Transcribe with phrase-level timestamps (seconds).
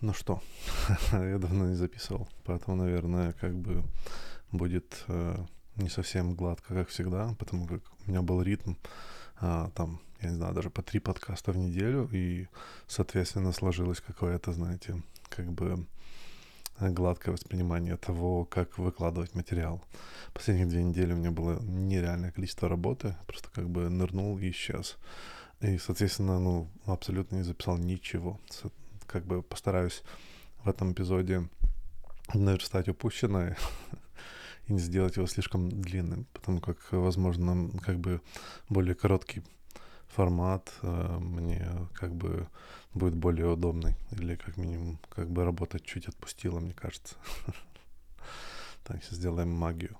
[0.00, 0.42] Ну что,
[1.12, 3.84] я давно не записывал, поэтому, наверное, как бы
[4.50, 5.36] будет э,
[5.76, 8.76] не совсем гладко, как всегда, потому как у меня был ритм
[9.42, 12.48] э, там, я не знаю, даже по три подкаста в неделю, и,
[12.86, 15.86] соответственно, сложилось какое-то, знаете, как бы
[16.80, 19.84] гладкое воспринимание того, как выкладывать материал.
[20.32, 24.96] Последние две недели у меня было нереальное количество работы, просто как бы нырнул и исчез.
[25.60, 28.40] И, соответственно, ну, абсолютно не записал ничего
[29.10, 30.02] как бы постараюсь
[30.64, 31.48] в этом эпизоде
[32.32, 33.56] наверстать упущенное
[34.66, 38.20] и не сделать его слишком длинным, потому как, возможно, как бы
[38.68, 39.42] более короткий
[40.08, 42.48] формат э, мне как бы
[42.94, 47.16] будет более удобный или как минимум как бы работать чуть отпустила, мне кажется.
[48.84, 49.96] Так, сейчас сделаем магию.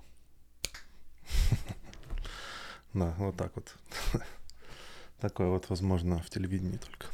[2.93, 3.73] Да, вот так вот.
[5.21, 7.07] Такое вот возможно в телевидении только.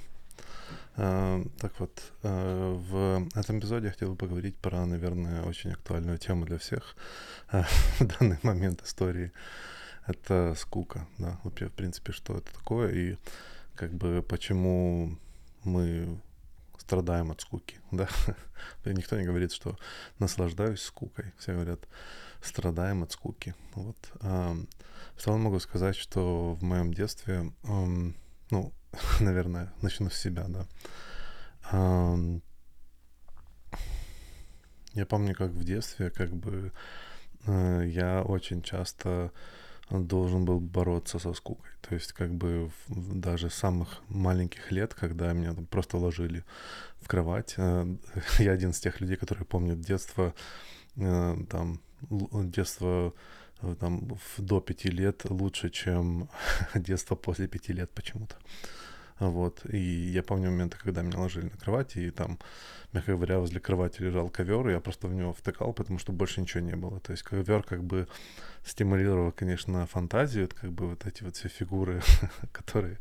[0.98, 6.18] Э, так вот, э, в этом эпизоде я хотел бы поговорить про, наверное, очень актуальную
[6.18, 6.96] тему для всех
[7.52, 7.64] э,
[8.00, 9.32] в данный момент истории.
[10.08, 13.18] Это скука, да, вообще, в принципе, что это такое и
[13.76, 15.18] как бы почему
[15.64, 16.20] мы
[16.80, 18.08] страдаем от скуки, да.
[18.86, 19.78] Никто не говорит, что
[20.18, 21.32] наслаждаюсь скукой.
[21.38, 21.88] Все говорят,
[22.42, 23.54] страдаем от скуки.
[23.76, 23.98] Вот.
[24.22, 28.74] В целом могу сказать, что в моем детстве, ну,
[29.20, 30.68] наверное, начну с себя, да.
[34.98, 36.72] Я помню, как в детстве, как бы
[37.46, 39.32] э, я очень часто
[39.92, 41.70] должен был бороться со скукой.
[41.82, 46.44] То есть, как бы в, даже самых маленьких лет, когда меня там просто ложили
[47.00, 47.96] в кровать, э,
[48.40, 50.34] я один из тех людей, которые помнят детство,
[50.96, 53.14] э, там, детство
[53.80, 56.28] там, до пяти лет лучше, чем
[56.74, 58.36] детство после пяти лет почему-то.
[59.20, 59.66] Вот.
[59.66, 62.38] И я помню моменты, когда меня ложили на кровати, и там,
[62.94, 66.42] мягко говоря, возле кровати лежал ковер, и я просто в него втыкал, потому что больше
[66.42, 67.00] ничего не было.
[67.00, 68.08] То есть ковер как бы
[68.64, 72.02] стимулировал, конечно, фантазию, как бы вот эти вот все фигуры,
[72.52, 72.98] которые,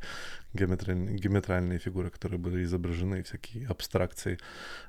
[0.55, 4.39] геометральные, геометральные фигуры, которые были изображены, всякие абстракции,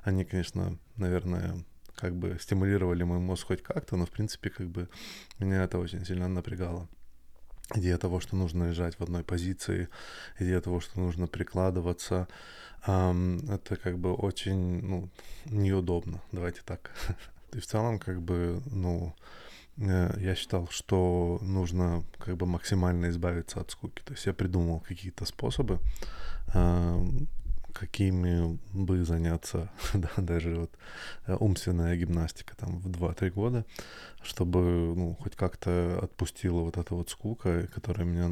[0.04, 1.64] они, конечно, наверное,
[1.94, 4.88] как бы стимулировали мой мозг хоть как-то, но, в принципе, как бы
[5.38, 6.88] меня это очень сильно напрягало
[7.74, 9.88] идея того, что нужно лежать в одной позиции,
[10.38, 12.28] идея того, что нужно прикладываться,
[12.86, 15.08] эм, это как бы очень ну,
[15.46, 16.90] неудобно, давайте так.
[17.52, 19.14] И в целом, как бы, ну,
[19.78, 24.02] э, я считал, что нужно как бы максимально избавиться от скуки.
[24.04, 25.78] То есть я придумал какие-то способы,
[27.78, 30.70] какими бы заняться, да, даже вот
[31.26, 33.64] э, умственная гимнастика там в 2-3 года,
[34.22, 34.60] чтобы,
[34.96, 38.30] ну, хоть как-то отпустила вот эта вот скука, которая меня,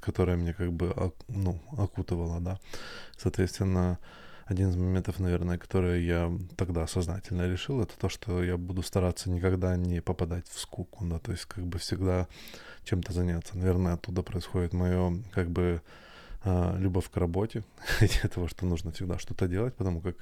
[0.00, 0.94] которая меня как бы,
[1.28, 2.58] ну, окутывала, да.
[3.16, 3.98] Соответственно,
[4.46, 9.28] один из моментов, наверное, которые я тогда сознательно решил, это то, что я буду стараться
[9.28, 12.28] никогда не попадать в скуку, да, то есть как бы всегда
[12.84, 13.58] чем-то заняться.
[13.58, 15.82] Наверное, оттуда происходит мое, как бы,
[16.78, 17.62] любовь к работе,
[18.00, 20.16] идея того, что нужно всегда что-то делать, потому как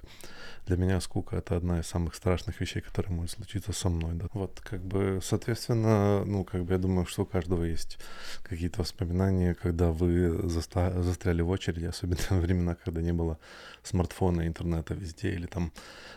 [0.66, 4.26] для меня скука— это одна из самых страшных вещей, которые может случиться со мной, да.
[4.32, 7.98] Вот, как бы, соответственно, ну, как бы, я думаю, что у каждого есть
[8.42, 13.38] какие-то воспоминания, когда вы заста- застряли в очереди, особенно во времена, когда не было
[13.82, 15.72] смартфона, интернета везде, или там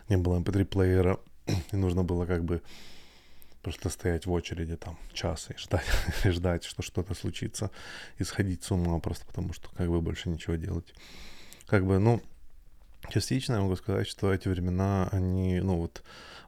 [0.09, 1.19] не было mp3-плеера,
[1.71, 2.61] и нужно было как бы
[3.67, 5.85] просто стоять в очереди там час и ждать,
[6.23, 7.69] и ждать, что что-то случится,
[8.17, 10.93] и сходить с ума просто потому, что как бы больше ничего делать.
[11.65, 12.21] Как бы, ну,
[13.09, 16.01] частично я могу сказать, что эти времена, они, ну, вот,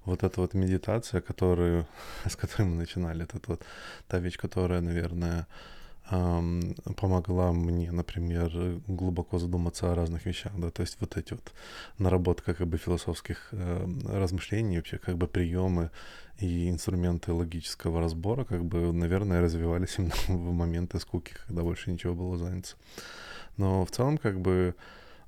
[0.05, 1.85] вот эта вот медитация, которую,
[2.25, 3.65] с которой мы начинали, это вот
[4.07, 5.45] та вещь, которая, наверное,
[6.09, 11.53] помогла мне, например, глубоко задуматься о разных вещах, да, то есть вот эти вот
[11.97, 15.91] наработка как бы философских э, размышлений, вообще как бы приемы
[16.39, 22.15] и инструменты логического разбора, как бы, наверное, развивались именно в моменты скуки, когда больше ничего
[22.15, 22.75] было заняться.
[23.57, 24.75] Но в целом, как бы,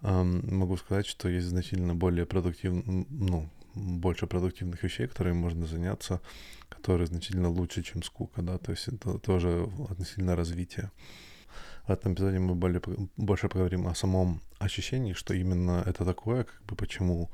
[0.01, 6.21] могу сказать, что есть значительно более продуктивно, ну, больше продуктивных вещей, которыми можно заняться,
[6.69, 10.91] которые значительно лучше, чем скука, да, то есть это тоже относительно развития.
[11.87, 12.81] В этом эпизоде мы более,
[13.17, 17.29] больше поговорим о самом ощущении, что именно это такое, как бы почему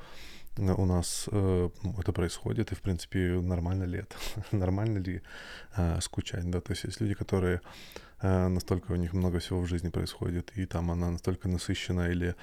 [0.58, 4.16] у нас э, ну, это происходит, и, в принципе, нормально ли это?
[4.52, 5.22] нормально ли
[5.76, 6.62] э, скучать, да?
[6.62, 7.62] То есть есть люди, которые
[8.22, 12.36] э, настолько у них много всего в жизни происходит, и там она настолько насыщена или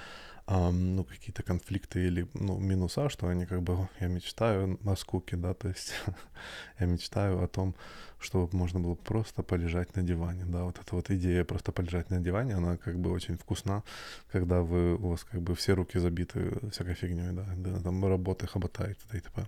[0.47, 5.55] ну, какие-то конфликты или, ну, минуса, что они как бы, я мечтаю о скуке, да,
[5.55, 5.95] то есть
[6.81, 7.75] я мечтаю о том,
[8.19, 12.21] чтобы можно было просто полежать на диване, да, вот эта вот идея просто полежать на
[12.21, 13.83] диване, она как бы очень вкусна,
[14.31, 18.47] когда вы, у вас как бы все руки забиты всякой фигней, да, да там работы
[18.47, 19.47] хоботает и т.п.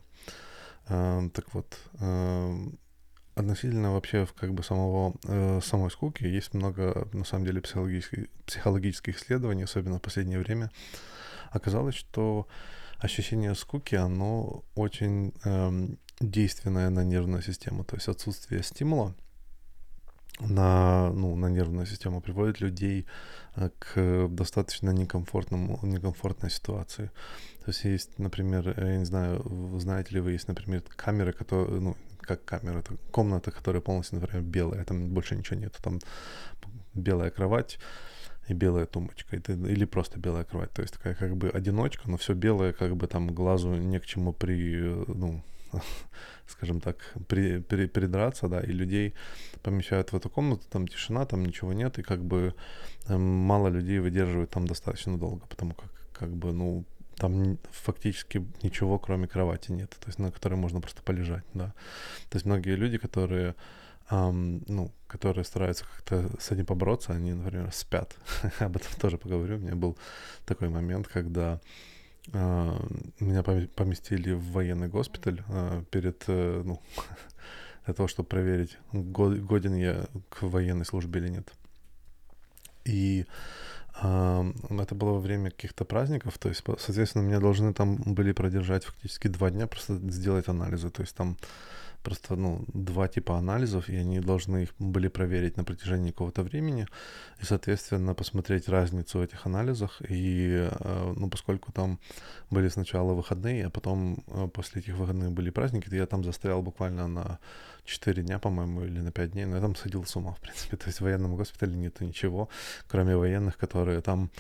[0.89, 2.73] Uh, так вот, uh,
[3.37, 9.17] относительно вообще как бы самого, э, самой скуки есть много, на самом деле, психологических, психологических
[9.17, 10.71] исследований, особенно в последнее время.
[11.51, 12.49] Оказалось, что
[12.99, 15.89] ощущение скуки, оно очень э,
[16.19, 19.15] действенное на нервную систему, то есть отсутствие стимула
[20.41, 23.07] на, ну, на нервную систему приводит людей
[23.55, 27.11] э, к достаточно некомфортному, некомфортной ситуации.
[27.65, 29.43] То есть есть, например, я не знаю,
[29.79, 34.43] знаете ли вы, есть, например, камеры, которые, ну, как камера, это комната, которая полностью, например,
[34.43, 36.01] белая, там больше ничего нет, там
[36.95, 37.79] белая кровать
[38.49, 42.35] и белая тумбочка, или просто белая кровать, то есть такая как бы одиночка, но все
[42.35, 44.77] белое, как бы там глазу не к чему при,
[45.09, 45.43] ну,
[46.47, 46.97] скажем так,
[47.29, 49.15] при, при, придраться, да, и людей
[49.63, 52.55] помещают в эту комнату, там тишина, там ничего нет, и как бы
[53.09, 56.85] э, мало людей выдерживают там достаточно долго, потому как, как бы, ну,
[57.17, 61.73] там фактически ничего, кроме кровати нет, то есть на которой можно просто полежать, да.
[62.29, 63.55] То есть многие люди, которые,
[64.11, 68.17] эм, ну, которые стараются как-то с этим побороться, они, например, спят.
[68.59, 69.57] Об этом тоже поговорю.
[69.57, 69.97] У меня был
[70.45, 71.61] такой момент, когда
[72.33, 72.79] э,
[73.21, 76.83] меня поместили в военный госпиталь э, перед, э, ну,
[77.87, 81.51] для того, чтобы проверить, годен я к военной службе или нет.
[82.85, 83.27] И
[84.01, 89.29] это было во время каких-то праздников, то есть, соответственно, меня должны там были продержать фактически
[89.29, 91.37] два дня, просто сделать анализы, то есть там
[92.07, 96.87] просто, ну, два типа анализов, и они должны их были проверить на протяжении какого-то времени,
[97.43, 101.99] и, соответственно, посмотреть разницу в этих анализах, и, э, ну, поскольку там
[102.51, 106.63] были сначала выходные, а потом э, после этих выходных были праздники, то я там застрял
[106.63, 107.39] буквально на
[107.87, 110.77] 4 дня, по-моему, или на 5 дней, но я там сходил с ума, в принципе.
[110.77, 112.49] То есть в военном госпитале нету ничего,
[112.89, 114.31] кроме военных, которые там,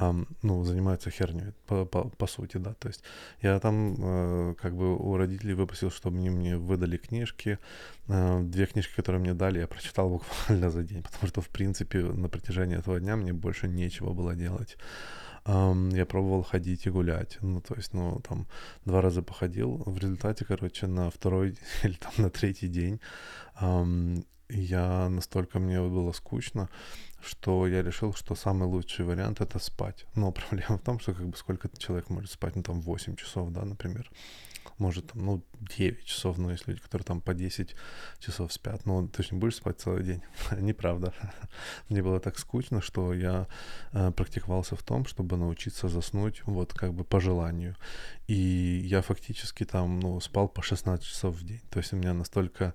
[0.00, 2.74] эм, ну, занимаются херней, по, по, по сути, да.
[2.74, 3.02] То есть
[3.42, 7.58] я там э, как бы у родителей выпросил, чтобы они мне выдали книжки.
[8.08, 11.98] Э, две книжки, которые мне дали, я прочитал буквально за день, потому что, в принципе,
[11.98, 14.76] на протяжении этого дня мне больше нечего было делать.
[15.46, 17.38] Я пробовал ходить и гулять.
[17.40, 18.46] Ну, то есть, ну, там,
[18.84, 19.82] два раза походил.
[19.86, 23.00] В результате, короче, на второй или там на третий день
[24.54, 26.68] я настолько мне было скучно,
[27.20, 30.06] что я решил, что самый лучший вариант это спать.
[30.14, 33.50] Но проблема в том, что как бы сколько человек может спать, ну там 8 часов,
[33.50, 34.10] да, например
[34.78, 37.74] может, там, ну, 9 часов, но есть люди, которые там по 10
[38.18, 40.22] часов спят, ну, ты же будешь спать целый день.
[40.60, 41.12] Неправда.
[41.88, 43.46] Мне было так скучно, что я
[43.92, 47.76] э, практиковался в том, чтобы научиться заснуть вот как бы по желанию.
[48.26, 51.62] И я фактически там, ну, спал по 16 часов в день.
[51.70, 52.74] То есть у меня настолько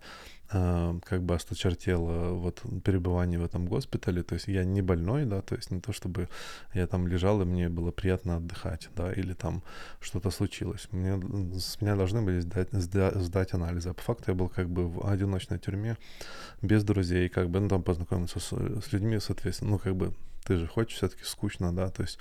[0.50, 5.56] как бы осточертело вот перебывание в этом госпитале, то есть я не больной, да, то
[5.56, 6.30] есть не то чтобы
[6.74, 9.62] я там лежал и мне было приятно отдыхать, да, или там
[10.00, 10.88] что-то случилось.
[10.92, 11.20] Мне,
[11.60, 14.88] с меня должны были сдать, сдать, сдать анализы, а по факту я был как бы
[14.88, 15.98] в одиночной тюрьме,
[16.62, 20.14] без друзей, как бы, ну, там познакомиться с, с людьми, соответственно, ну, как бы
[20.48, 22.20] ты же хочешь все-таки скучно, да, то есть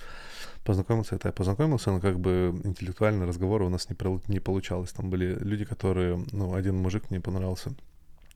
[0.65, 3.95] познакомился, это я познакомился, но как бы интеллектуальный разговор у нас не,
[4.29, 4.91] не получалось.
[4.91, 7.71] Там были люди, которые, ну, один мужик мне понравился,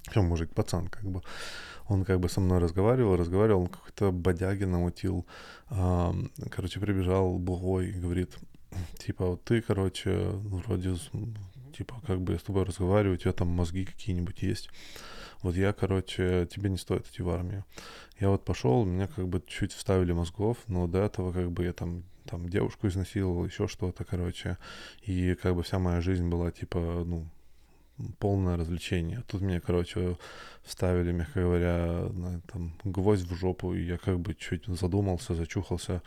[0.09, 1.21] прям мужик, пацан, как бы,
[1.87, 5.25] он как бы со мной разговаривал, разговаривал, он какой-то бодяги намутил,
[5.69, 8.37] короче, прибежал бугой и говорит,
[8.97, 10.95] типа, вот ты, короче, вроде,
[11.77, 14.69] типа, как бы я с тобой разговариваю, у тебя там мозги какие-нибудь есть,
[15.41, 17.65] вот я, короче, тебе не стоит идти в армию.
[18.19, 21.73] Я вот пошел, меня как бы чуть вставили мозгов, но до этого как бы я
[21.73, 24.57] там там девушку изнасиловал, еще что-то, короче.
[25.01, 27.27] И как бы вся моя жизнь была типа, ну,
[28.19, 29.23] полное развлечение.
[29.27, 30.17] Тут мне, короче,
[30.63, 36.01] вставили, мягко говоря, на, там, гвоздь в жопу, и я как бы чуть задумался, зачухался.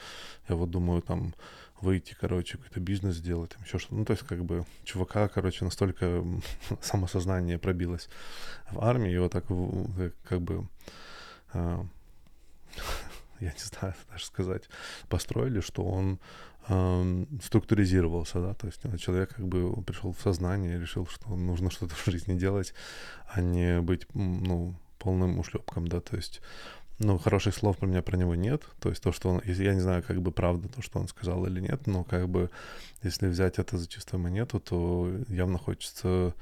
[0.48, 1.34] Я вот думаю, там,
[1.80, 3.94] выйти, короче, какой-то бизнес сделать, там еще что-то.
[3.96, 6.24] Ну, то есть, как бы, чувака, короче, настолько
[6.80, 8.08] самосознание пробилось
[8.70, 9.44] в армии, его так,
[10.28, 10.66] как бы,
[11.52, 11.86] а,
[13.44, 14.68] я не знаю даже сказать,
[15.08, 16.18] построили, что он
[16.68, 21.70] э, структуризировался, да, то есть человек как бы пришел в сознание и решил, что нужно
[21.70, 22.74] что-то в жизни делать,
[23.28, 26.40] а не быть, ну, полным ушлепком, да, то есть
[26.98, 28.62] ну, хороших слов про меня про него нет.
[28.80, 29.42] То есть то, что он...
[29.44, 32.50] Я не знаю, как бы правда то, что он сказал или нет, но как бы
[33.02, 36.34] если взять это за чистую монету, то явно хочется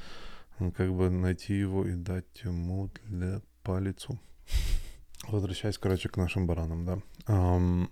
[0.77, 4.19] как бы найти его и дать ему для по лицу.
[5.29, 6.99] Возвращаясь, короче, к нашим баранам, да.
[7.27, 7.89] Um,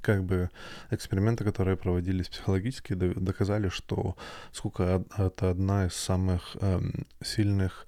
[0.00, 0.50] как бы
[0.90, 4.16] эксперименты, которые проводились психологически, доказали, что
[4.52, 7.86] скука это одна из самых эм, сильных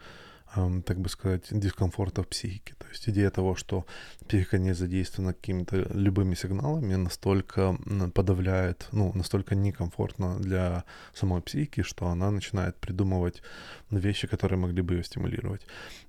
[0.55, 2.75] так бы сказать, дискомфорта в психике.
[2.79, 3.85] То есть идея того, что
[4.27, 7.77] психика не задействована какими-то любыми сигналами, настолько
[8.15, 13.43] подавляет, ну, настолько некомфортно для самой психики, что она начинает придумывать
[13.91, 15.63] вещи, которые могли бы ее стимулировать.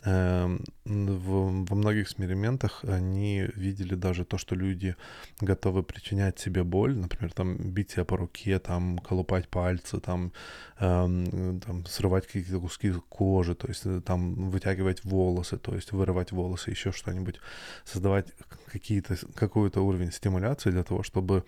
[0.04, 4.96] Эм, во многих экспериментах они видели даже то, что люди
[5.42, 10.32] готовы причинять себе боль, например, там бить себя по руке, там колупать пальцы, там,
[10.80, 16.32] эм, там срывать какие-то куски кожи, то есть э, там вытягивать волосы, то есть вырывать
[16.32, 17.40] волосы, еще что-нибудь,
[17.86, 18.28] создавать
[18.72, 21.44] какие-то, какой-то уровень стимуляции для того, чтобы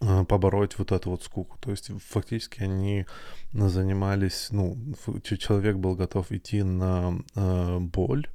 [0.00, 1.56] побороть вот эту вот скуку.
[1.60, 3.06] То есть фактически они
[3.52, 4.76] занимались, ну,
[5.22, 8.26] человек был готов идти на э, боль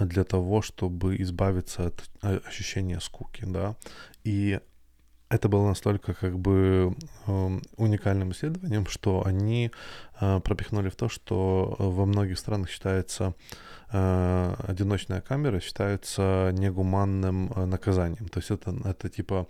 [0.00, 3.76] для того, чтобы избавиться от э, ощущения скуки, да.
[4.24, 4.60] И
[5.28, 6.96] это было настолько как бы
[7.26, 9.72] э, уникальным исследованием, что они
[10.20, 13.34] э, пропихнули в то, что во многих странах считается
[13.90, 18.28] э, одиночная камера считается негуманным э, наказанием.
[18.28, 19.46] То есть это, это типа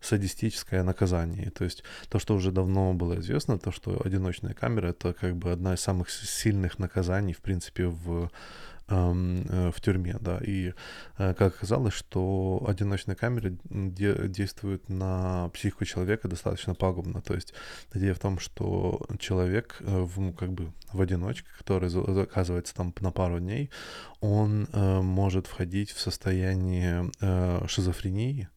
[0.00, 1.50] садистическое наказание.
[1.50, 5.52] То есть то, что уже давно было известно, то, что одиночная камера это как бы
[5.52, 8.30] одна из самых сильных наказаний, в принципе, в
[8.88, 10.72] Э, в тюрьме, да, и
[11.18, 17.52] э, как оказалось, что одиночные камеры де- действуют на психику человека достаточно пагубно, то есть
[17.94, 21.90] идея в том, что человек э, в, ну, как бы в одиночке, который
[22.22, 23.70] оказывается там на пару дней,
[24.20, 28.48] он э, может входить в состояние э, шизофрении,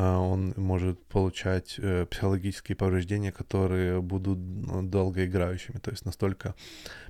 [0.00, 5.78] он может получать э, психологические повреждения, которые будут ну, долгоиграющими.
[5.78, 6.54] То есть настолько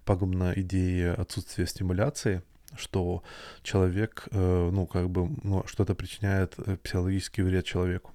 [0.05, 2.43] пагубна идея отсутствия стимуляции,
[2.77, 3.23] что
[3.63, 8.13] человек, э, ну, как бы, ну, что-то причиняет э, психологический вред человеку.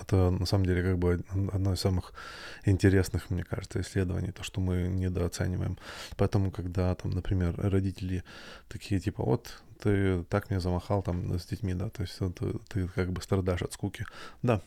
[0.00, 2.12] Это на самом деле как бы одно из самых
[2.64, 5.78] интересных, мне кажется, исследований, то, что мы недооцениваем.
[6.16, 8.22] Поэтому, когда там, например, родители
[8.68, 12.88] такие типа, вот ты так мне замахал там с детьми, да, то есть ты, ты
[12.88, 14.06] как бы страдаешь от скуки.
[14.42, 14.60] Да,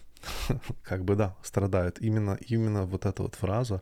[0.83, 2.01] как бы да, страдает.
[2.01, 3.81] Именно, именно вот эта вот фраза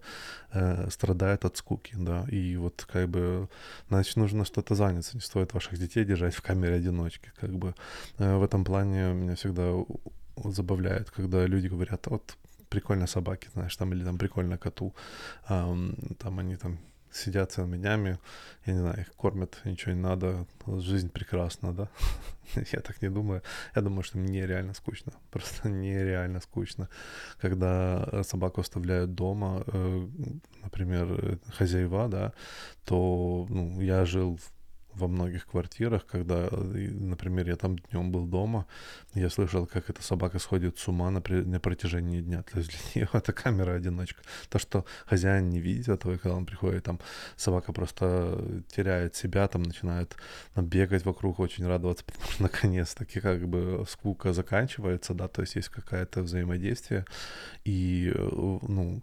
[0.53, 2.25] э, страдает от скуки, да.
[2.29, 3.49] И вот как бы,
[3.89, 5.15] значит, нужно что-то заняться.
[5.15, 7.31] Не стоит ваших детей держать в камере одиночки.
[7.39, 7.75] Как бы
[8.17, 9.73] э, в этом плане меня всегда
[10.43, 12.37] забавляет, когда люди говорят, вот
[12.69, 14.93] прикольно собаки, знаешь, там, или там прикольно коту,
[15.49, 16.79] эм, там они там
[17.17, 18.19] сидят целыми днями,
[18.65, 21.89] я не знаю, их кормят, ничего не надо, жизнь прекрасна, да?
[22.71, 23.41] я так не думаю.
[23.75, 26.89] Я думаю, что мне реально скучно, просто нереально скучно.
[27.41, 30.07] Когда собаку оставляют дома, э,
[30.63, 32.33] например, хозяева, да,
[32.85, 34.39] то ну, я жил
[34.97, 38.65] во многих квартирах, когда, например, я там днем был дома,
[39.13, 42.43] я слышал, как эта собака сходит с ума на, на протяжении дня.
[42.43, 44.21] То есть для нее это камера-одиночка.
[44.49, 46.99] То, что хозяин не видит этого, когда он приходит, там
[47.35, 50.15] собака просто теряет себя, там начинает
[50.53, 55.55] там, бегать вокруг, очень радоваться, потому что наконец-таки как бы скука заканчивается, да, то есть
[55.55, 57.05] есть какое-то взаимодействие.
[57.65, 59.01] И, э, ну,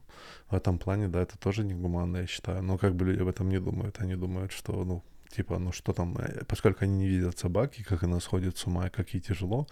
[0.50, 2.62] в этом плане, да, это тоже негуманно, я считаю.
[2.62, 4.00] Но как бы люди об этом не думают.
[4.00, 5.02] Они думают, что, ну,
[5.36, 8.88] типа, ну что там, э, поскольку они не видят собаки, как она сходит с ума,
[8.90, 9.66] как ей тяжело,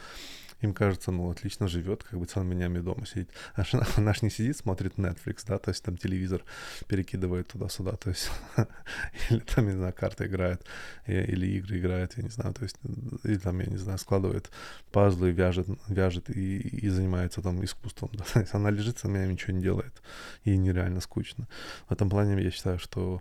[0.62, 3.30] им кажется, ну, отлично живет, как бы целыми днями дома сидит.
[3.54, 6.44] А она, она ж не сидит, смотрит Netflix, да, то есть там телевизор
[6.86, 8.30] перекидывает туда-сюда, то есть
[9.30, 10.64] или там, не знаю, карты играет,
[11.06, 12.76] или игры играет, я не знаю, то есть,
[13.24, 14.50] или там, я не знаю, складывает
[14.92, 19.52] пазлы, вяжет, вяжет и, и занимается там искусством, да, то есть она лежит, сама ничего
[19.52, 20.02] не делает,
[20.44, 21.48] ей нереально скучно.
[21.88, 23.20] В этом плане я считаю, что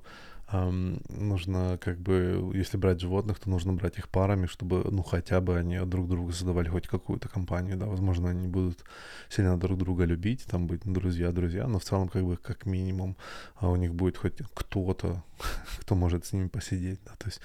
[0.51, 5.57] нужно как бы, если брать животных, то нужно брать их парами, чтобы, ну, хотя бы
[5.57, 8.83] они друг другу задавали хоть какую-то компанию, да, возможно, они будут
[9.29, 13.15] сильно друг друга любить, там быть друзья-друзья, но в целом, как бы, как минимум,
[13.55, 15.23] а у них будет хоть кто-то,
[15.79, 17.41] кто может с ними посидеть, да, то есть,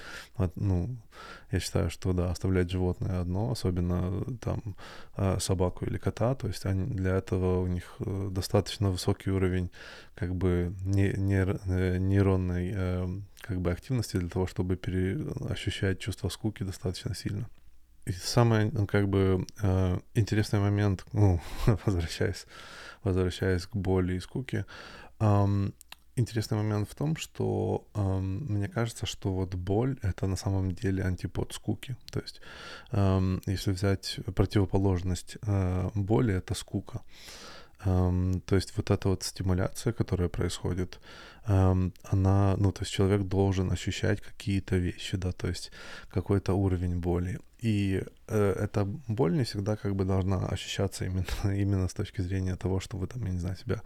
[0.57, 0.97] ну,
[1.51, 4.77] я считаю, что, да, оставлять животное одно, особенно там
[5.15, 9.71] а, собаку или кота, то есть они, для этого у них э, достаточно высокий уровень
[10.15, 13.07] как бы не, э, нейронной э,
[13.41, 14.79] как бы активности для того, чтобы
[15.49, 17.49] ощущать чувство скуки достаточно сильно.
[18.07, 19.45] И самый как бы
[20.15, 21.41] интересный момент, ну,
[21.87, 22.47] возвращаясь,
[23.03, 24.65] возвращаясь к боли и скуке,
[26.17, 31.05] интересный момент в том, что эм, мне кажется, что вот боль это на самом деле
[31.05, 31.97] антипод скуки.
[32.11, 32.41] То есть,
[32.93, 37.03] эм, если взять противоположность э, боли, это скука.
[37.85, 40.99] Um, то есть вот эта вот стимуляция, которая происходит,
[41.47, 45.71] она, ну, то есть человек должен ощущать какие-то вещи, да, то есть
[46.11, 47.39] какой-то уровень боли.
[47.63, 52.57] и э, эта боль не всегда как бы должна ощущаться именно, именно с точки зрения
[52.57, 53.83] того, что вы там, я не знаю, себя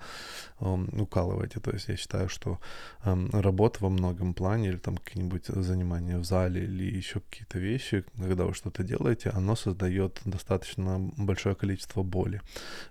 [0.61, 1.61] э, укалываете.
[1.61, 2.59] То есть я считаю, что
[3.05, 8.05] э, работа во многом плане или там какие-нибудь занимания в зале или еще какие-то вещи,
[8.17, 12.41] когда вы что-то делаете, оно создает достаточно большое количество боли.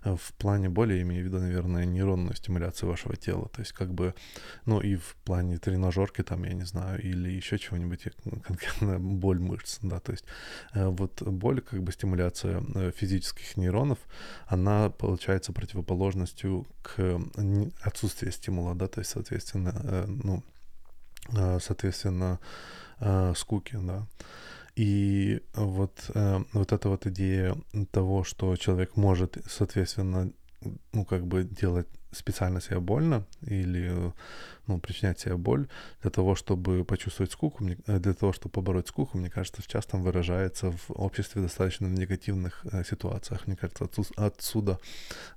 [0.03, 3.49] Э, в плане боли я имею в виду, наверное, нейронную стимуляцию вашего тела.
[3.49, 4.13] То есть как бы,
[4.65, 8.07] ну и в плане тренажерки там, я не знаю, или еще чего-нибудь,
[8.43, 10.25] конкретно боль мышц, да, то есть
[10.73, 13.97] Э, вот боль, как бы стимуляция э, физических нейронов,
[14.47, 17.19] она получается противоположностью к
[17.81, 20.43] отсутствию стимула, да, то есть, соответственно, э, ну,
[21.59, 22.39] соответственно,
[23.35, 24.07] скуки, да.
[24.75, 26.09] И вот,
[26.53, 27.55] вот эта вот идея
[27.91, 30.31] того, что человек может, соответственно,
[30.93, 34.13] ну, как бы делать специально себе больно или
[34.69, 35.67] ну, причинять себе боль
[36.01, 40.71] для того, чтобы почувствовать скуку, э, для того, чтобы побороть скуку, мне кажется, часто выражается
[40.71, 43.47] в обществе достаточно в негативных э, ситуациях.
[43.47, 44.79] Мне кажется, отсюда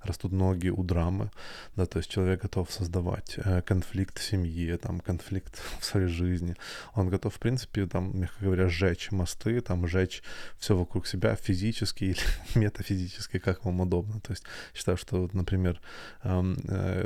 [0.03, 1.31] растут ноги у драмы,
[1.75, 6.55] да, то есть человек готов создавать э, конфликт в семье, там, конфликт в своей жизни.
[6.93, 10.21] Он готов, в принципе, там, мягко говоря, сжечь мосты, там, сжечь
[10.59, 12.21] все вокруг себя физически или
[12.55, 14.19] метафизически, как вам удобно.
[14.19, 14.43] То есть
[14.75, 15.81] считаю, что, например,
[16.23, 16.55] эм,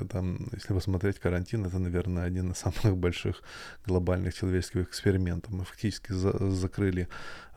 [0.10, 3.42] там, если посмотреть карантин, это, наверное, наверное, один из самых больших
[3.86, 5.54] глобальных человеческих экспериментов.
[5.54, 7.08] Мы фактически за закрыли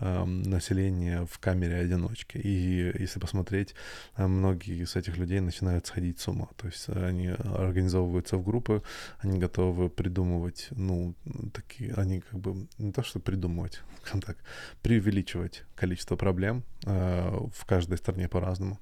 [0.00, 2.38] э, население в камере одиночки.
[2.38, 3.74] И если посмотреть,
[4.16, 6.48] э, многие из этих людей начинают сходить с ума.
[6.56, 8.82] То есть они организовываются в группы,
[9.18, 11.14] они готовы придумывать, ну,
[11.52, 14.36] такие, они как бы не то, что придумывать, скажем так,
[14.82, 18.78] преувеличивать количество проблем э, в каждой стране по-разному.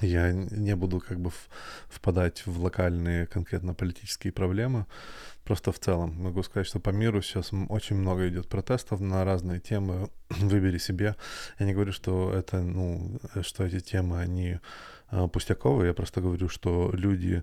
[0.00, 1.30] Я не буду как бы
[1.88, 4.86] впадать в локальные конкретно политические проблемы.
[5.44, 9.60] Просто в целом могу сказать, что по миру сейчас очень много идет протестов на разные
[9.60, 10.08] темы.
[10.30, 11.16] Выбери себе.
[11.58, 14.60] Я не говорю, что это, ну, что эти темы, они
[15.32, 15.88] пустяковые.
[15.88, 17.42] Я просто говорю, что люди,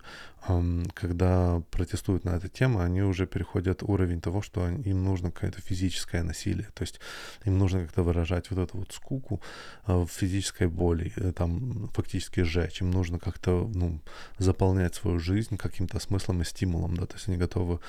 [0.93, 6.23] когда протестуют на эту тему, они уже переходят уровень того, что им нужно какое-то физическое
[6.23, 6.67] насилие.
[6.73, 6.99] То есть
[7.45, 9.41] им нужно как-то выражать вот эту вот скуку
[9.85, 12.81] а, в физической боли, э, там фактически сжечь.
[12.81, 14.01] Им нужно как-то ну,
[14.39, 16.97] заполнять свою жизнь каким-то смыслом и стимулом.
[16.97, 17.05] Да?
[17.05, 17.79] То есть они готовы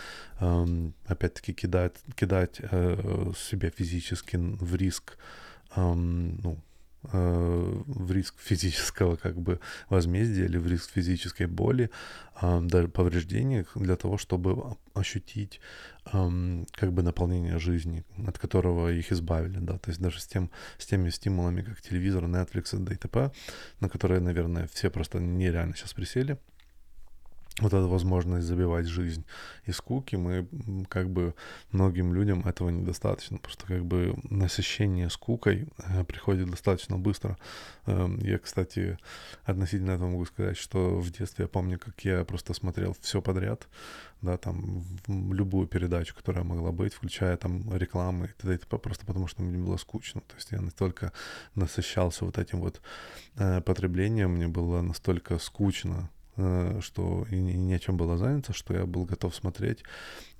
[1.06, 5.16] опять-таки кидать, кидать э, себя физически в риск
[5.76, 6.69] ну, Э,
[7.02, 9.58] в риск физического как бы
[9.88, 11.90] возмездия или в риск физической боли,
[12.42, 15.60] э, даже повреждений для того, чтобы ощутить
[16.12, 20.50] э, как бы наполнение жизни, от которого их избавили, да, то есть даже с, тем,
[20.78, 23.34] с теми стимулами, как телевизор, Netflix и ДТП,
[23.80, 26.38] на которые, наверное, все просто нереально сейчас присели,
[27.60, 29.24] вот эта возможность забивать жизнь
[29.66, 30.46] и скуки, мы
[30.88, 31.34] как бы
[31.72, 37.36] многим людям этого недостаточно, просто как бы насыщение скукой э, приходит достаточно быстро.
[37.86, 38.98] Э, я, кстати,
[39.44, 43.68] относительно этого могу сказать, что в детстве я помню, как я просто смотрел все подряд,
[44.22, 48.58] да, там, любую передачу, которая могла быть, включая там рекламы и т.д.
[48.78, 50.20] просто потому что мне было скучно.
[50.22, 51.12] То есть я настолько
[51.54, 52.80] насыщался вот этим вот
[53.36, 56.10] э, потреблением, мне было настолько скучно
[56.80, 59.84] что и не о чем было заняться, что я был готов смотреть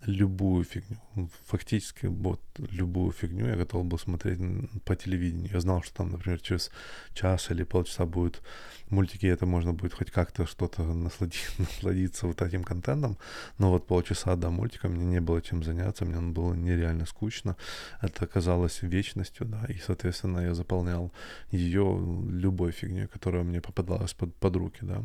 [0.06, 0.98] любую фигню.
[1.46, 4.38] Фактически вот любую фигню я готов был смотреть
[4.84, 5.50] по телевидению.
[5.52, 6.70] Я знал, что там, например, через
[7.12, 8.42] час или полчаса будут
[8.88, 13.18] мультики, это можно будет хоть как-то что-то насладить, насладиться вот этим контентом,
[13.58, 17.56] но вот полчаса до мультика мне не было чем заняться, мне было нереально скучно.
[18.00, 21.12] Это казалось вечностью, да, и, соответственно, я заполнял
[21.50, 21.98] ее
[22.30, 25.04] любой фигней, которая мне попадалась под, под руки, да.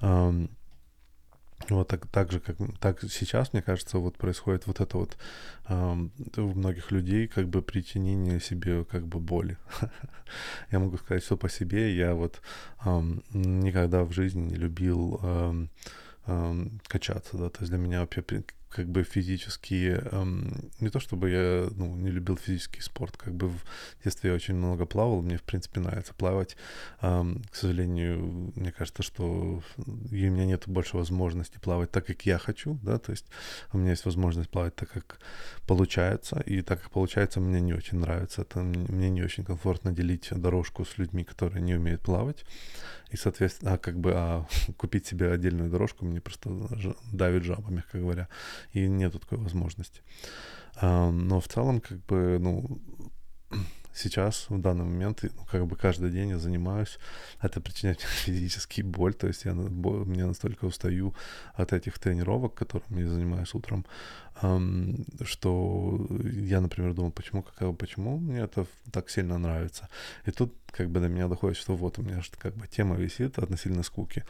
[0.00, 5.18] Вот так, так же, как так сейчас, мне кажется, вот происходит вот это вот
[5.68, 9.58] эм, у многих людей как бы причинение себе как бы боли.
[10.70, 12.40] я могу сказать, что по себе я вот
[13.32, 15.20] никогда в жизни не любил
[16.88, 18.22] качаться, да, то есть для меня вообще
[18.70, 20.08] как бы физические...
[20.12, 23.64] Эм, не то чтобы я ну, не любил физический спорт, как бы в
[24.04, 26.56] детстве я очень много плавал, мне в принципе нравится плавать.
[27.02, 32.38] Эм, к сожалению, мне кажется, что у меня нет больше возможности плавать так, как я
[32.38, 33.26] хочу, да, то есть
[33.72, 35.18] у меня есть возможность плавать так, как
[35.66, 38.42] получается, и так, как получается, мне не очень нравится.
[38.42, 42.44] Это мне не очень комфортно делить дорожку с людьми, которые не умеют плавать.
[43.10, 44.46] И, соответственно, а как бы а,
[44.76, 46.50] купить себе отдельную дорожку мне просто
[47.12, 48.28] давит жаба, мягко говоря.
[48.72, 50.02] И нету такой возможности.
[50.76, 52.80] А, но в целом, как бы, ну,
[53.94, 56.98] сейчас, в данный момент, ну, как бы каждый день я занимаюсь,
[57.40, 61.14] это причиняет мне физический боль, то есть я, мне настолько устаю
[61.54, 63.84] от этих тренировок, которыми я занимаюсь утром,
[65.24, 69.88] что я, например, думал, почему, как, почему мне это так сильно нравится.
[70.26, 72.96] И тут как бы до меня доходит, что вот у меня же как бы тема
[72.96, 74.24] висит относительно скуки,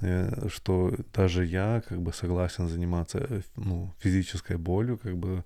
[0.00, 5.44] э, что даже я как бы согласен заниматься э, ну, физической болью, как бы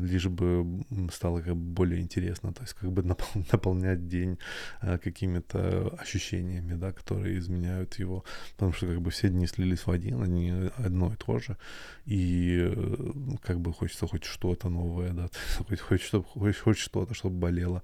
[0.00, 3.02] лишь бы стало как бы более интересно, то есть как бы
[3.52, 4.38] наполнять день
[4.80, 9.90] э, какими-то ощущениями, да, которые изменяют его, потому что как бы все дни слились в
[9.90, 11.56] один, они одно и то же,
[12.06, 12.72] и
[13.42, 15.28] как бы хочется хоть что-то новое, да,
[15.68, 17.82] хоть, хоть, чтобы, хоть, хоть что-то, чтобы болело.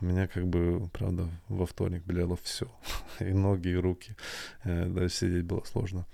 [0.00, 2.66] У меня как бы, правда, во вторник болело все,
[3.20, 4.16] и ноги, и руки,
[4.64, 6.06] э, даже сидеть было сложно.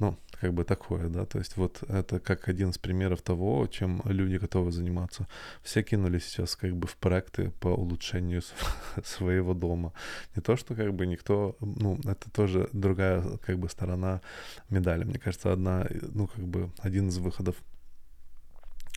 [0.00, 4.00] Ну, как бы такое, да, то есть вот это как один из примеров того, чем
[4.06, 5.28] люди готовы заниматься.
[5.62, 8.40] Все кинули сейчас как бы в проекты по улучшению
[9.04, 9.92] своего дома.
[10.34, 14.22] Не то, что как бы никто, ну, это тоже другая как бы сторона
[14.70, 15.04] медали.
[15.04, 17.56] Мне кажется, одна, ну, как бы один из выходов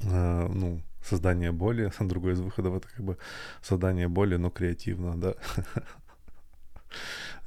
[0.02, 3.18] э, ну, создание боли, другой из выходов это как бы
[3.62, 5.36] создание боли, но креативно, да.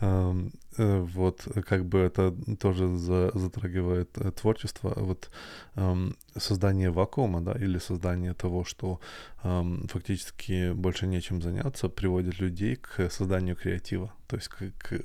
[0.78, 5.30] Э, вот как бы это тоже за, затрагивает э, творчество, вот
[5.76, 9.00] эм, создание вакуума, да, или создание того, что
[9.42, 15.02] эм, фактически больше нечем заняться, приводит людей к созданию креатива, то есть к, к,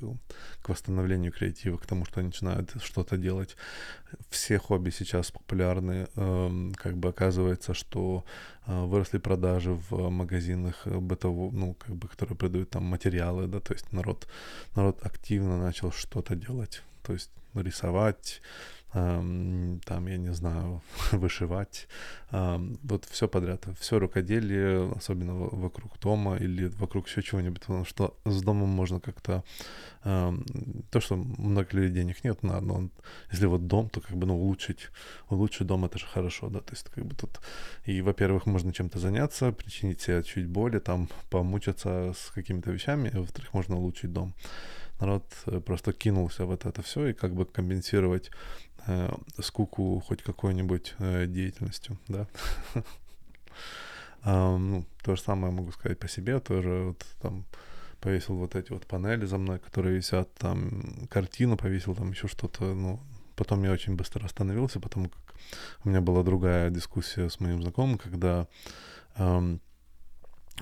[0.62, 3.56] к восстановлению креатива, к тому, что они начинают что-то делать.
[4.28, 8.24] Все хобби сейчас популярны, эм, как бы оказывается, что
[8.66, 13.72] э, выросли продажи в магазинах бытового, ну, как бы, которые продают там материалы, да, то
[13.72, 14.28] есть народ,
[14.76, 18.40] народ активно начал что-то делать, то есть рисовать,
[18.94, 21.88] эм, там, я не знаю, вышивать,
[22.30, 28.16] эм, вот все подряд, все рукоделие, особенно вокруг дома или вокруг еще чего-нибудь, потому что
[28.24, 29.44] с домом можно как-то,
[30.04, 30.44] эм,
[30.90, 32.88] то, что много людей денег нет, на, но
[33.30, 34.88] если вот дом, то как бы, ну, улучшить,
[35.30, 37.40] улучшить дом, это же хорошо, да, то есть как бы тут,
[37.86, 43.20] и, во-первых, можно чем-то заняться, причинить себе чуть боли, там, помучиться с какими-то вещами, а
[43.20, 44.34] во-вторых, можно улучшить дом
[45.02, 48.30] народ э, просто кинулся вот это все и как бы компенсировать
[48.86, 52.26] э, скуку хоть какой-нибудь э, деятельностью, да.
[54.24, 57.44] ну, то же самое могу сказать по себе, тоже вот там
[58.00, 62.74] повесил вот эти вот панели за мной, которые висят, там картину повесил, там еще что-то,
[62.74, 63.00] ну,
[63.36, 65.34] потом я очень быстро остановился, потому как
[65.84, 68.46] у меня была другая дискуссия с моим знакомым, когда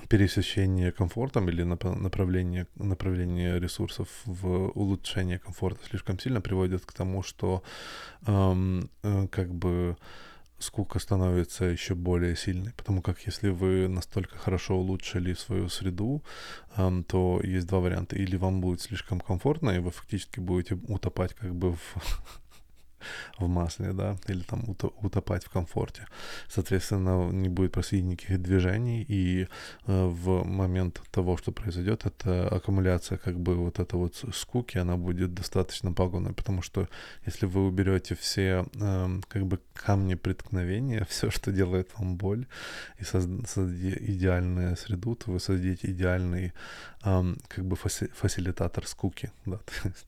[0.07, 7.63] пересечение комфортом или направление, направление ресурсов в улучшение комфорта слишком сильно приводит к тому, что
[8.25, 9.97] эм, э, как бы
[10.59, 16.23] скука становится еще более сильной, потому как если вы настолько хорошо улучшили свою среду,
[16.77, 18.15] эм, то есть два варианта.
[18.15, 22.40] Или вам будет слишком комфортно, и вы фактически будете утопать как бы в
[23.37, 24.63] в масле, да, или там
[25.01, 26.07] утопать в комфорте.
[26.47, 29.47] Соответственно, не будет происходить никаких движений, и
[29.87, 34.97] э, в момент того, что произойдет, это аккумуляция как бы вот эта вот скуки, она
[34.97, 36.87] будет достаточно пагубной, потому что
[37.25, 42.45] если вы уберете все э, как бы камни преткновения, все, что делает вам боль,
[42.99, 46.53] и создадите идеальную среду, то вы создадите идеальный
[47.03, 50.07] э, как бы фаси фасилитатор скуки, да, то есть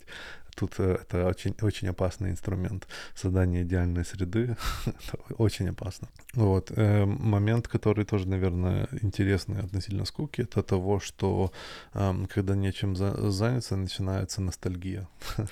[0.55, 2.87] Тут э, это очень, очень опасный инструмент.
[3.15, 4.55] Создание идеальной среды
[5.37, 6.07] очень опасно.
[6.33, 6.71] Вот.
[6.75, 11.51] Э, момент, который тоже, наверное, интересный относительно скуки, это того, что
[11.93, 15.07] э, когда нечем за заняться, начинается ностальгия.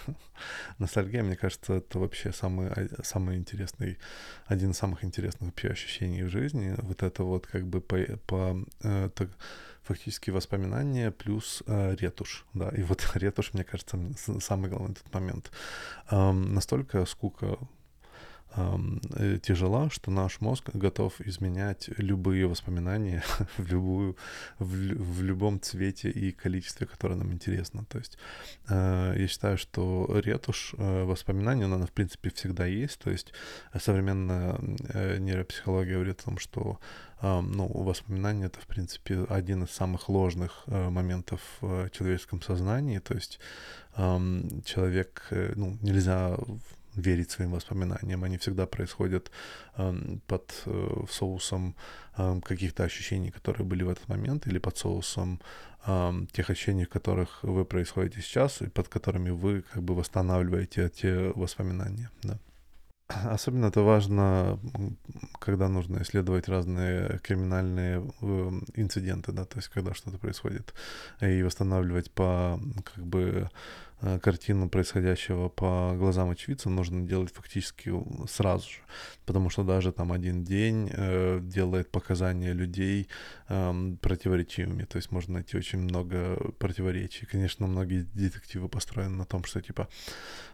[0.80, 2.72] ностальгия, мне кажется, это вообще самый,
[3.04, 3.98] самый интересный,
[4.48, 6.76] один из самых интересных вообще ощущений в жизни.
[6.78, 9.30] Вот это вот как бы по, по э, так,
[9.84, 13.98] фактически воспоминания плюс э, ретушь, да, и вот ретушь, мне кажется,
[14.39, 15.52] самый главный этот момент.
[16.10, 17.58] Эм, настолько скука
[19.42, 23.24] тяжела, что наш мозг готов изменять любые воспоминания
[23.58, 24.18] в любую,
[24.60, 27.86] в, в любом цвете и количестве, которое нам интересно.
[27.86, 28.18] То есть
[28.70, 33.00] э, я считаю, что ретушь э, воспоминаний, она, в принципе, всегда есть.
[33.00, 33.34] То есть
[33.80, 34.60] современная
[34.90, 36.80] э, нейропсихология говорит о том, что
[37.22, 43.00] э, ну, воспоминания это, в принципе, один из самых ложных э, моментов в человеческом сознании.
[43.00, 43.40] То есть
[43.96, 46.38] э, человек, э, ну, нельзя
[46.95, 48.23] верить своим воспоминаниям.
[48.23, 49.32] Они всегда происходят
[49.77, 51.75] э, под э, соусом
[52.17, 55.39] э, каких-то ощущений, которые были в этот момент, или под соусом
[55.86, 60.89] э, тех ощущений, в которых вы происходите сейчас, и под которыми вы как бы восстанавливаете
[60.89, 62.10] те воспоминания.
[62.23, 62.39] Да.
[63.26, 64.60] Особенно это важно,
[65.40, 70.74] когда нужно исследовать разные криминальные э, инциденты, да, то есть когда что-то происходит,
[71.22, 73.50] и восстанавливать по, как бы,
[74.02, 77.94] Э, картину происходящего по глазам очевидцам нужно делать фактически
[78.28, 78.80] сразу же,
[79.26, 83.08] потому что даже там один день э, делает показания людей
[83.48, 87.28] э, противоречивыми, то есть можно найти очень много противоречий.
[87.28, 89.88] Конечно, многие детективы построены на том, что типа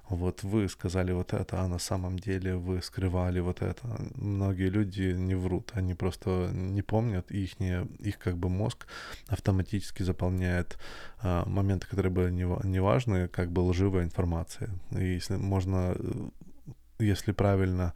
[0.09, 3.87] вот вы сказали вот это, а на самом деле вы скрывали вот это.
[4.15, 8.87] Многие люди не врут, они просто не помнят, их, не, их как бы мозг
[9.27, 10.77] автоматически заполняет
[11.21, 14.69] а, моменты, которые были неважные, не как бы лживая информация.
[14.91, 16.29] И если можно, э,
[16.99, 17.93] если правильно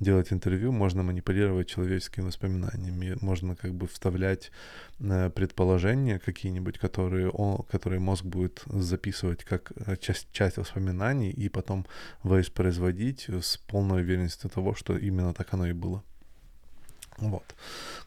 [0.00, 4.50] делать интервью, можно манипулировать человеческими воспоминаниями, можно как бы вставлять
[4.98, 11.48] э, предположения какие-нибудь, которые, он, которые мозг будет записывать как э, часть, часть воспоминаний и
[11.48, 11.86] потом
[12.22, 16.02] воспроизводить с полной уверенностью того, что именно так оно и было.
[17.18, 17.54] Вот.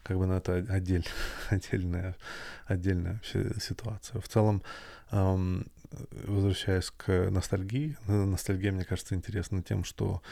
[0.02, 1.06] Как бы на это отдель,
[1.48, 2.16] отдельная,
[2.66, 3.20] отдельная
[3.60, 4.20] ситуация.
[4.20, 4.62] В целом,
[5.12, 5.66] эм,
[6.26, 10.22] возвращаясь к ностальгии, ностальгия, мне кажется, интересна тем, что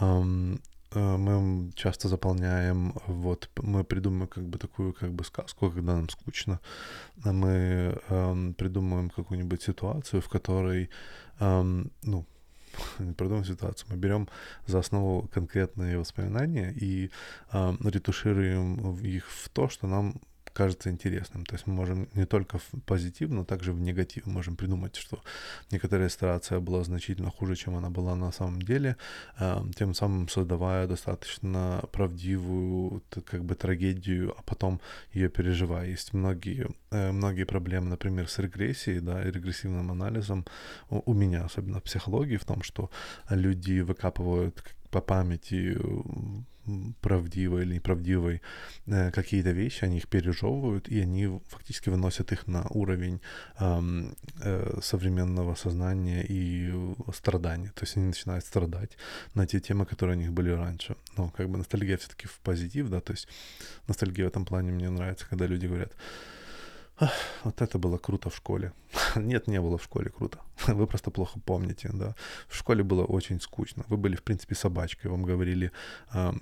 [0.00, 0.60] эм,
[0.94, 6.60] мы часто заполняем, вот, мы придумываем как бы такую как бы сказку, когда нам скучно,
[7.24, 10.90] а мы эм, придумываем какую-нибудь ситуацию, в которой,
[11.40, 12.26] эм, ну,
[12.98, 14.28] не придумываем ситуацию, мы берем
[14.66, 17.10] за основу конкретные воспоминания и
[17.52, 20.20] э, ретушируем их в то, что нам
[20.52, 21.44] кажется интересным.
[21.44, 24.26] То есть мы можем не только в позитив, но также в негатив.
[24.26, 25.22] можем придумать, что
[25.70, 28.96] некоторая ситуация была значительно хуже, чем она была на самом деле,
[29.38, 34.80] э, тем самым создавая достаточно правдивую как бы трагедию, а потом
[35.14, 35.88] ее переживая.
[35.88, 40.44] Есть многие, э, многие проблемы, например, с регрессией, да, и регрессивным анализом
[40.90, 42.90] у меня, особенно в психологии, в том, что
[43.30, 45.78] люди выкапывают по памяти
[47.00, 48.40] правдивой или неправдивой
[48.86, 53.20] э, какие-то вещи, они их пережевывают, и они фактически выносят их на уровень
[53.58, 56.72] э, современного сознания и
[57.14, 57.72] страдания.
[57.74, 58.96] То есть они начинают страдать
[59.34, 60.96] на те темы, которые у них были раньше.
[61.16, 63.28] Но как бы ностальгия все-таки в позитив, да, то есть
[63.88, 65.92] ностальгия в этом плане мне нравится, когда люди говорят,
[67.44, 68.72] вот это было круто в школе.
[69.16, 70.38] Нет, не было в школе круто.
[70.66, 72.14] Вы просто плохо помните, да.
[72.48, 73.84] В школе было очень скучно.
[73.88, 75.10] Вы были, в принципе, собачкой.
[75.10, 75.72] Вам говорили,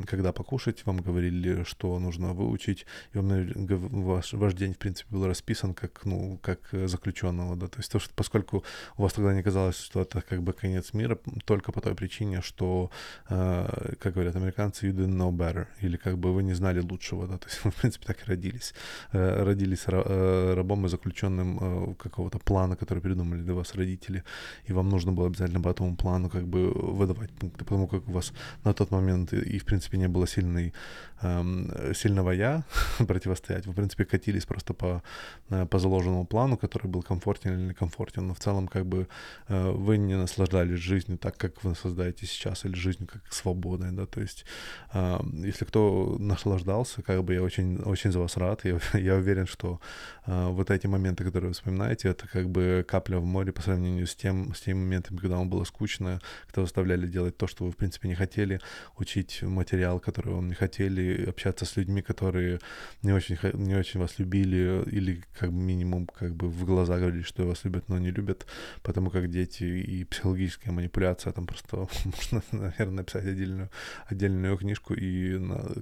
[0.07, 2.87] когда покушать, вам говорили, что нужно выучить.
[3.13, 7.67] И вам, ваш, ваш день, в принципе, был расписан как, ну, как заключенного, да.
[7.67, 8.65] То есть то, что, поскольку
[8.97, 12.43] у вас тогда не казалось, что это как бы конец мира, только по той причине,
[12.43, 12.91] что,
[13.29, 15.67] а, как говорят американцы, you didn't know better.
[15.81, 17.39] Или как бы вы не знали лучшего, да.
[17.39, 18.75] То есть вы, в принципе, так и родились.
[19.13, 24.23] Э, родились э, рабом и заключенным э, какого-то плана, который придумали для вас родители,
[24.69, 28.13] и вам нужно было обязательно по этому плану как бы выдавать пункты, потому как у
[28.13, 28.33] вас
[28.65, 30.73] на тот момент и, в принципе, не было сильной,
[31.23, 32.65] эм, сильного «я»
[33.07, 33.67] противостоять.
[33.67, 35.03] В принципе, катились просто по,
[35.51, 39.09] э, по заложенному плану, который был комфортен или некомфортен, но в целом как бы
[39.49, 44.07] э, вы не наслаждались жизнью так, как вы наслаждаете сейчас, или жизнью как свободой, да,
[44.07, 44.45] то есть
[44.93, 49.47] э, если кто наслаждался, как бы я очень, очень за вас рад, я, я уверен,
[49.47, 49.81] что
[50.27, 54.07] э, вот эти моменты, которые вы вспоминаете, это как бы капля в море по сравнению
[54.07, 57.73] с тем, с теми моментами, когда вам было скучно, когда заставляли делать то, что вы,
[57.73, 58.61] в принципе, не хотели,
[58.97, 62.61] учить материал, который вам не хотели, общаться с людьми, которые
[63.03, 67.47] не очень, не очень вас любили, или как минимум как бы в глаза говорили, что
[67.47, 68.47] вас любят, но не любят,
[68.83, 73.71] потому как дети и психологическая манипуляция, там просто можно, наверное, написать отдельную,
[74.07, 75.39] отдельную книжку, и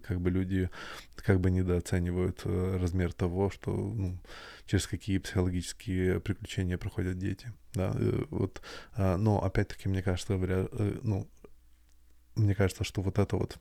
[0.07, 0.71] как бы люди
[1.17, 4.19] как бы недооценивают э, размер того, что ну,
[4.67, 7.53] через какие психологические приключения проходят дети.
[7.75, 8.63] Да, э, вот,
[8.95, 11.29] а, но опять-таки, мне кажется, э, ну,
[12.37, 13.59] мне кажется, что вот это вот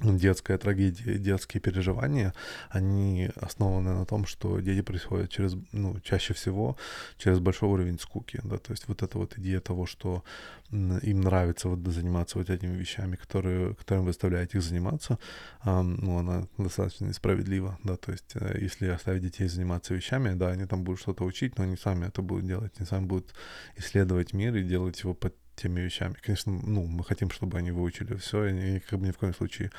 [0.00, 2.34] детская трагедия, детские переживания,
[2.70, 6.76] они основаны на том, что дети происходят через, ну, чаще всего
[7.16, 10.24] через большой уровень скуки, да, то есть вот эта вот идея того, что
[10.70, 15.18] им нравится вот заниматься вот этими вещами, которые, которым вы их заниматься,
[15.64, 20.66] ну, она достаточно несправедлива, да, то есть э, если оставить детей заниматься вещами, да, они
[20.66, 23.34] там будут что-то учить, но они сами это будут делать, они сами будут
[23.76, 26.16] исследовать мир и делать его под теми вещами.
[26.20, 29.34] Конечно, ну, мы хотим, чтобы они выучили все, и они как бы ни в коем
[29.34, 29.70] случае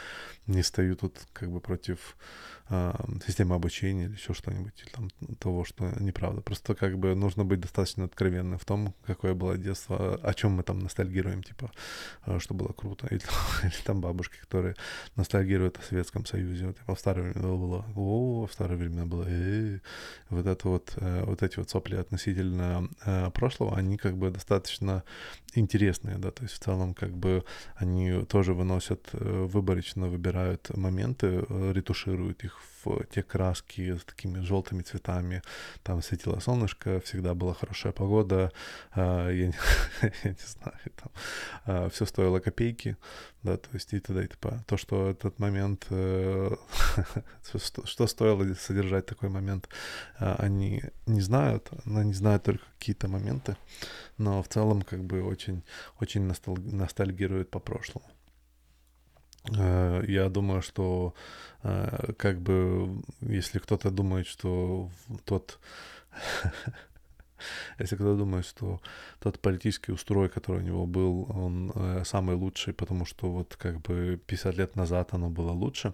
[0.48, 2.16] не стою тут как бы против
[3.28, 6.41] системы обучения или еще что-нибудь, или там того, что неправда.
[6.41, 10.63] Просто как бы нужно быть достаточно откровенным в том, какое было детство, о чем мы
[10.63, 11.71] там ностальгируем, типа,
[12.25, 13.08] э, что было круто.
[13.08, 13.21] Или,
[13.63, 14.75] или там бабушки, которые
[15.15, 16.73] ностальгируют о Советском Союзе.
[16.73, 19.80] Типа, в старое время было, о, в старое время было, э,
[20.30, 25.04] вот это вот, э, вот эти вот сопли относительно э, прошлого, они как бы достаточно
[25.54, 27.43] интересные, да, то есть в целом как бы
[27.75, 34.39] они тоже выносят э, выборочно, выбирают моменты, э, ретушируют их в те краски с такими
[34.39, 35.41] желтыми цветами,
[35.84, 38.52] там светило солнышко, всегда была хорошая погода,
[38.91, 39.54] а, я, не,
[40.24, 41.12] я не знаю, там
[41.65, 42.98] а, все стоило копейки,
[43.44, 44.24] да, то есть и т.д.
[44.24, 44.60] и т.п.
[44.68, 45.86] То, что этот момент,
[47.86, 49.70] что стоило содержать такой момент,
[50.18, 53.56] они не знают, они знают только какие-то моменты,
[54.18, 55.63] но в целом как бы очень,
[56.00, 58.06] очень носталь, ностальгируют по прошлому.
[59.54, 61.14] Э, я думаю, что
[61.64, 64.90] э, как бы если кто-то думает, что
[65.26, 65.60] тот
[67.80, 68.80] Если кто думает, что
[69.20, 73.82] тот политический устрой, который у него был, он э, самый лучший, потому что вот как
[73.82, 75.94] бы 50 лет назад оно было лучше,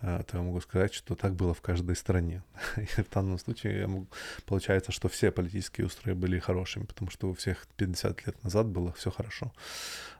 [0.00, 2.42] то я могу сказать, что так было в каждой стране.
[2.76, 4.06] И в данном случае могу,
[4.46, 8.92] получается, что все политические устрои были хорошими, потому что у всех 50 лет назад было
[8.92, 9.52] все хорошо.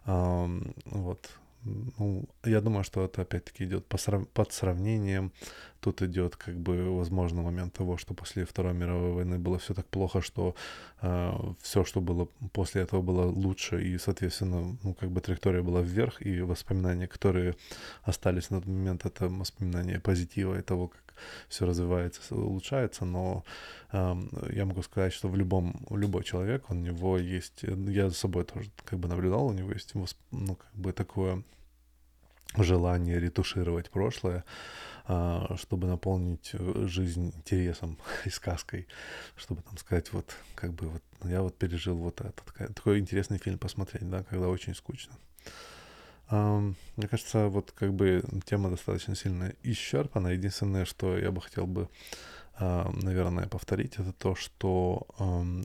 [0.05, 1.29] Вот.
[1.65, 4.29] Ну, я думаю, что это опять-таки идет по срав...
[4.29, 5.33] под сравнением.
[5.81, 9.87] Тут идет как бы возможно момент того, что после Второй мировой войны было все так
[9.87, 10.55] плохо, что
[11.03, 15.81] э, все, что было после этого, было лучше, и, соответственно, ну, как бы траектория была
[15.81, 17.55] вверх, и воспоминания, которые
[18.05, 21.02] остались на тот момент, это воспоминания позитива и того, как
[21.49, 23.45] все развивается, улучшается, но
[23.93, 24.15] э,
[24.53, 28.71] я могу сказать, что в любом, любой человек, у него есть, я за собой тоже
[28.85, 29.93] как бы наблюдал, у него есть,
[30.31, 31.43] ну, как бы такое
[32.57, 34.45] желание ретушировать прошлое,
[35.05, 38.87] а, чтобы наполнить э, жизнь интересом и сказкой,
[39.37, 42.43] чтобы там сказать, вот как бы вот я вот пережил вот этот
[42.75, 45.15] такой интересный фильм посмотреть, да, когда очень скучно.
[46.33, 50.29] Мне кажется, вот как бы тема достаточно сильно исчерпана.
[50.29, 51.89] Единственное, что я бы хотел бы,
[52.59, 55.07] наверное, повторить, это то, что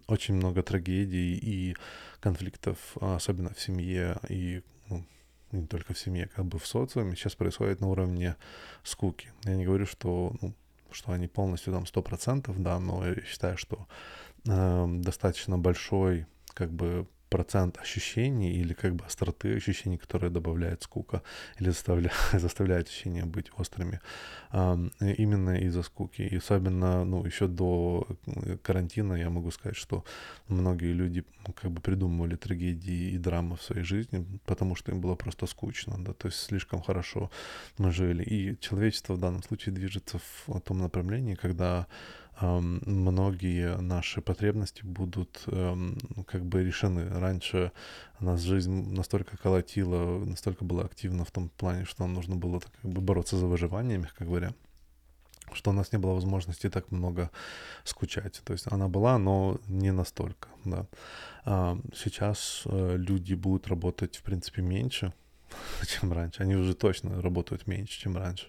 [0.08, 1.76] очень много трагедий и
[2.20, 5.06] конфликтов, особенно в семье и ну,
[5.52, 8.36] не только в семье, как бы в социуме, сейчас происходит на уровне
[8.84, 9.32] скуки.
[9.46, 10.54] Я не говорю, что, ну,
[10.92, 13.88] что они полностью там 100%, да, но я считаю, что
[14.44, 21.22] достаточно большой как бы процент ощущений или как бы остроты ощущений, которые добавляет скука
[21.60, 24.00] или заставляет, заставляет ощущения быть острыми
[24.52, 26.22] именно из-за скуки.
[26.22, 28.08] И особенно, ну, еще до
[28.64, 30.04] карантина я могу сказать, что
[30.48, 31.24] многие люди
[31.62, 35.96] как бы придумывали трагедии и драмы в своей жизни, потому что им было просто скучно,
[36.00, 37.30] да, то есть слишком хорошо
[37.78, 38.24] мы жили.
[38.24, 41.88] И человечество в данном случае движется в том направлении, когда
[42.42, 45.44] многие наши потребности будут
[46.28, 47.10] как бы решены.
[47.10, 47.72] Раньше
[48.20, 52.92] нас жизнь настолько колотила, настолько была активна в том плане, что нам нужно было как
[52.92, 54.54] бы бороться за выживание, мягко говоря
[55.54, 57.32] что у нас не было возможности так много
[57.84, 58.42] скучать.
[58.44, 60.88] То есть она была, но не настолько, да.
[61.96, 65.14] Сейчас э, люди будут работать, в принципе, меньше,
[65.88, 66.44] чем раньше.
[66.44, 68.48] Они уже точно работают меньше, чем раньше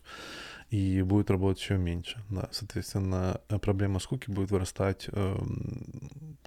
[0.71, 2.23] и будет работать еще меньше.
[2.29, 2.49] Да.
[2.53, 5.37] Соответственно, э, проблема скуки будет вырастать э,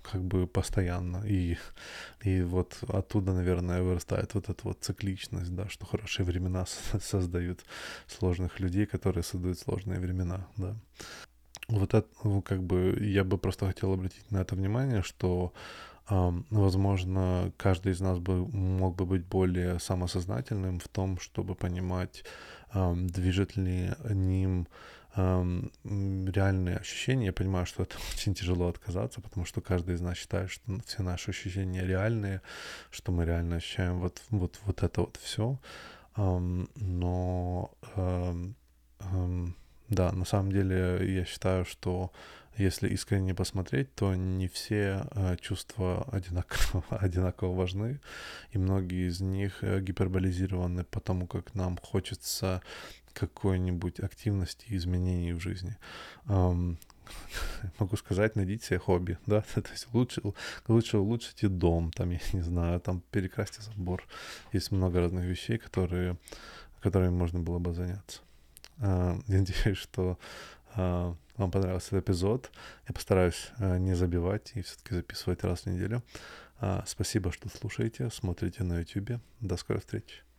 [0.02, 1.24] как бы постоянно.
[1.26, 1.58] И,
[2.24, 6.66] и вот оттуда, наверное, вырастает вот эта вот цикличность, да, что хорошие времена
[7.02, 7.66] создают
[8.08, 10.76] сложных людей, которые создают сложные времена, да.
[11.68, 15.54] Вот это, ну, как бы, я бы просто хотел обратить на это внимание, что
[16.10, 22.26] возможно, каждый из нас бы мог бы быть более самосознательным в том, чтобы понимать,
[22.74, 24.68] движет ли ним
[25.16, 27.28] реальные ощущения.
[27.28, 31.04] Я понимаю, что это очень тяжело отказаться, потому что каждый из нас считает, что все
[31.04, 32.42] наши ощущения реальные,
[32.92, 35.60] что мы реально ощущаем вот, вот, вот это вот все.
[36.16, 37.72] Но
[39.90, 42.12] да, на самом деле я считаю, что
[42.58, 48.00] если искренне посмотреть, то не все э, чувства одинаково, одинаково важны,
[48.52, 52.62] и многие из них э, гиперболизированы потому, как нам хочется
[53.14, 55.76] какой-нибудь активности и изменений в жизни.
[57.80, 60.22] Могу сказать, найдите себе хобби, да, то есть лучше,
[60.68, 64.04] лучше улучшите дом, там, я не знаю, там перекрасьте забор.
[64.54, 66.18] Есть много разных вещей, которые,
[66.82, 68.22] которыми можно было бы заняться.
[68.78, 70.18] Uh, надеюсь, что
[70.76, 72.52] вам понравился этот эпизод.
[72.88, 76.04] Я постараюсь э, не забивать и все-таки записывать раз в неделю.
[76.60, 79.20] А, спасибо, что слушаете, смотрите на YouTube.
[79.40, 80.31] До скорой встречи.